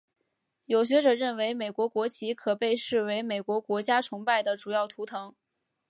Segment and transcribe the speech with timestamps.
[0.65, 5.35] 有学者认为美国国旗可被视为美国国家崇拜的主要图腾。